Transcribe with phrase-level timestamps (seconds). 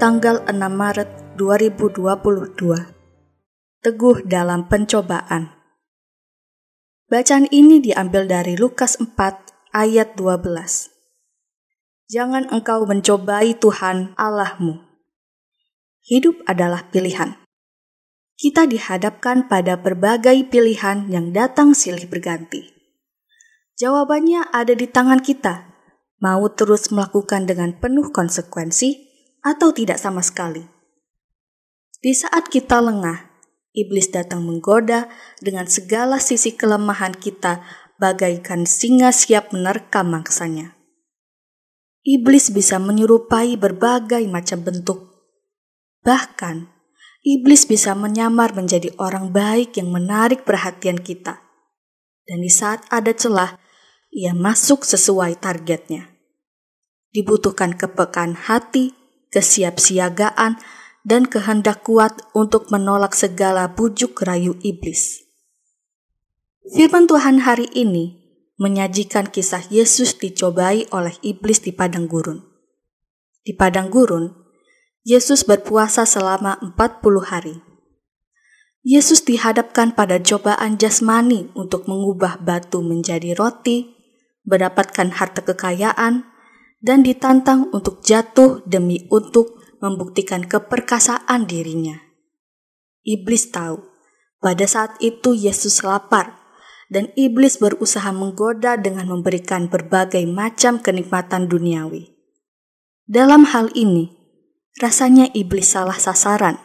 [0.00, 5.52] Tanggal 6 Maret 2022 Teguh dalam pencobaan.
[7.04, 9.12] Bacaan ini diambil dari Lukas 4
[9.76, 10.48] ayat 12
[12.08, 14.80] Jangan engkau mencobai Tuhan Allahmu.
[16.08, 17.36] Hidup adalah pilihan.
[18.40, 22.72] Kita dihadapkan pada berbagai pilihan yang datang silih berganti.
[23.76, 25.68] Jawabannya ada di tangan kita,
[26.24, 29.09] mau terus melakukan dengan penuh konsekuensi
[29.40, 30.64] atau tidak sama sekali.
[32.00, 33.28] Di saat kita lengah,
[33.76, 35.08] iblis datang menggoda
[35.40, 37.60] dengan segala sisi kelemahan kita
[38.00, 40.76] bagaikan singa siap menerkam mangsanya.
[42.00, 45.12] Iblis bisa menyerupai berbagai macam bentuk.
[46.00, 46.64] Bahkan,
[47.20, 51.44] iblis bisa menyamar menjadi orang baik yang menarik perhatian kita.
[52.24, 53.60] Dan di saat ada celah,
[54.08, 56.10] ia masuk sesuai targetnya
[57.10, 58.94] dibutuhkan kepekaan hati,
[59.30, 60.58] kesiapsiagaan,
[61.00, 65.24] dan kehendak kuat untuk menolak segala bujuk rayu iblis.
[66.76, 68.20] Firman Tuhan hari ini
[68.60, 72.44] menyajikan kisah Yesus dicobai oleh iblis di padang gurun.
[73.40, 74.36] Di padang gurun,
[75.00, 77.56] Yesus berpuasa selama 40 hari.
[78.84, 83.96] Yesus dihadapkan pada cobaan jasmani untuk mengubah batu menjadi roti,
[84.44, 86.29] mendapatkan harta kekayaan,
[86.80, 92.00] dan ditantang untuk jatuh demi untuk membuktikan keperkasaan dirinya.
[93.04, 93.80] Iblis tahu
[94.40, 96.40] pada saat itu Yesus lapar
[96.90, 102.12] dan iblis berusaha menggoda dengan memberikan berbagai macam kenikmatan duniawi.
[103.06, 104.10] Dalam hal ini,
[104.82, 106.58] rasanya iblis salah sasaran,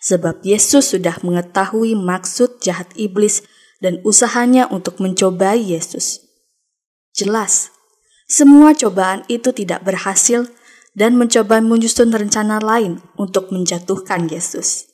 [0.00, 3.44] sebab Yesus sudah mengetahui maksud jahat iblis
[3.78, 6.24] dan usahanya untuk mencobai Yesus.
[7.14, 7.77] Jelas,
[8.28, 10.52] semua cobaan itu tidak berhasil
[10.92, 14.84] dan mencoba menyusun rencana lain untuk menjatuhkan Yesus.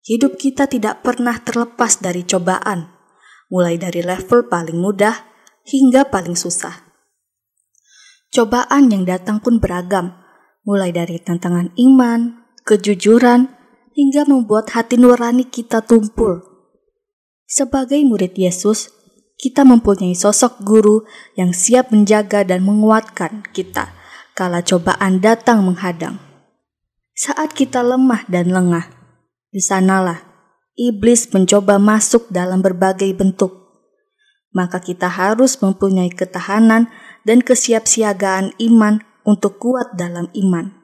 [0.00, 2.88] Hidup kita tidak pernah terlepas dari cobaan,
[3.52, 5.28] mulai dari level paling mudah
[5.68, 6.88] hingga paling susah.
[8.32, 10.16] Cobaan yang datang pun beragam,
[10.64, 13.52] mulai dari tantangan iman, kejujuran,
[13.92, 16.40] hingga membuat hati nurani kita tumpul.
[17.44, 18.95] Sebagai murid Yesus,
[19.36, 21.04] kita mempunyai sosok guru
[21.36, 23.92] yang siap menjaga dan menguatkan kita
[24.36, 26.20] kala cobaan datang menghadang.
[27.16, 28.92] Saat kita lemah dan lengah,
[29.48, 30.20] di sanalah
[30.76, 33.64] iblis mencoba masuk dalam berbagai bentuk.
[34.52, 36.92] Maka kita harus mempunyai ketahanan
[37.24, 40.76] dan kesiapsiagaan iman untuk kuat dalam iman.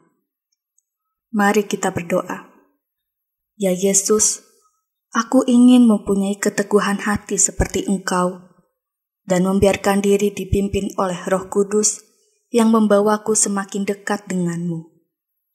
[1.33, 2.53] Mari kita berdoa.
[3.57, 4.45] Ya Yesus,
[5.13, 8.49] Aku ingin mempunyai keteguhan hati seperti engkau
[9.29, 12.01] dan membiarkan diri dipimpin oleh roh kudus
[12.49, 14.89] yang membawaku semakin dekat denganmu.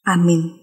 [0.05, 0.61] Amin.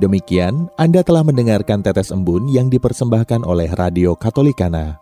[0.00, 4.96] Demikian, Anda telah mendengarkan Tetes Embun yang dipersembahkan oleh Radio Katolikana.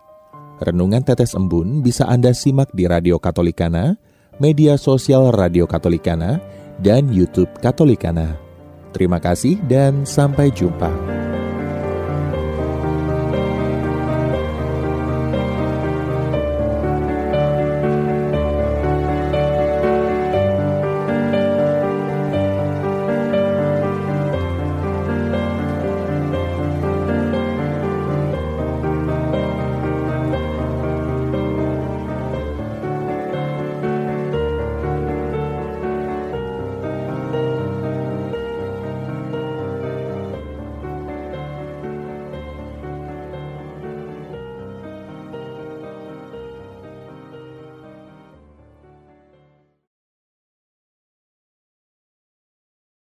[0.59, 3.95] Renungan Tetes Embun bisa Anda simak di Radio Katolikana,
[4.43, 8.37] media sosial Radio Katolikana, dan YouTube Katolikana.
[8.95, 11.16] Terima kasih dan sampai jumpa.